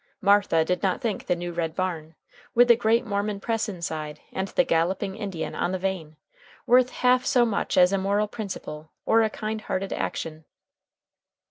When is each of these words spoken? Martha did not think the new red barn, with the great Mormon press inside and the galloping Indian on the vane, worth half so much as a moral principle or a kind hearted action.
Martha 0.19 0.65
did 0.65 0.81
not 0.81 0.99
think 0.99 1.27
the 1.27 1.35
new 1.35 1.51
red 1.53 1.75
barn, 1.75 2.15
with 2.55 2.69
the 2.69 2.75
great 2.75 3.05
Mormon 3.05 3.39
press 3.39 3.69
inside 3.69 4.19
and 4.33 4.47
the 4.47 4.63
galloping 4.63 5.15
Indian 5.15 5.53
on 5.53 5.73
the 5.73 5.77
vane, 5.77 6.15
worth 6.65 6.89
half 6.89 7.23
so 7.23 7.45
much 7.45 7.77
as 7.77 7.93
a 7.93 7.99
moral 7.99 8.27
principle 8.27 8.89
or 9.05 9.21
a 9.21 9.29
kind 9.29 9.61
hearted 9.61 9.93
action. 9.93 10.45